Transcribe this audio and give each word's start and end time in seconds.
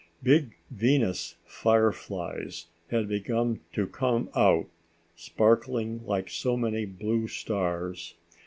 Big 0.23 0.55
Venus 0.71 1.35
fireflies 1.45 2.65
had 2.89 3.07
begun 3.07 3.59
to 3.73 3.85
come 3.85 4.31
out, 4.35 4.65
sparkling 5.15 6.03
like 6.07 6.27
so 6.27 6.57
many 6.57 6.85
blue 6.87 7.27
stars. 7.27 8.15